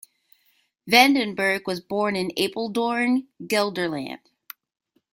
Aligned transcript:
Van 0.87 1.13
den 1.13 1.35
Burg 1.35 1.67
was 1.67 1.79
born 1.79 2.15
in 2.15 2.31
Apeldoorn, 2.35 3.27
Gelderland. 3.45 4.31